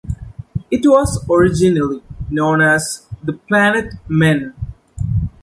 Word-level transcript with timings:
It 0.71 0.81
was 0.83 1.23
originally 1.29 2.01
known 2.31 2.59
as 2.59 3.05
"The 3.21 3.33
Planet 3.33 3.93
Men". 4.07 4.51